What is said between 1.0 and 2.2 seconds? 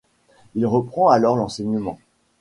alors l'enseignement.